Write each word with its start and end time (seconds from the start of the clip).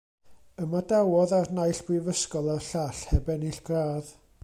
Ymadawodd 0.63 1.35
a'r 1.39 1.53
naill 1.59 1.83
brifysgol 1.91 2.51
a'r 2.57 2.67
llall 2.73 3.07
heb 3.15 3.33
ennill 3.37 3.65
gradd. 3.71 4.15